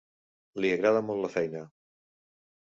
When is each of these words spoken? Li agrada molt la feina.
Li 0.65 0.71
agrada 0.77 1.05
molt 1.11 1.23
la 1.27 1.31
feina. 1.37 1.63